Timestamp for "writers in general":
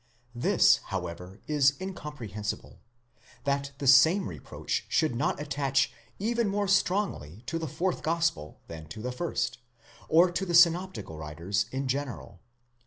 11.19-12.39